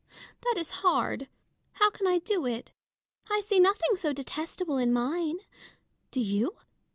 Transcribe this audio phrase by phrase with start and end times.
[0.41, 1.27] That is hard:
[1.73, 2.71] how can I do it?
[3.29, 5.37] I see nothing so detestable in mine.
[6.09, 6.55] Do you